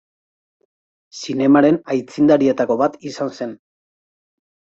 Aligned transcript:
Zinemaren 1.17 1.77
aitzindarietako 1.95 2.79
bat 2.83 2.97
izan 3.11 3.29
zen. 3.37 3.53